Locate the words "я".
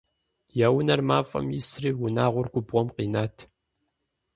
0.65-0.67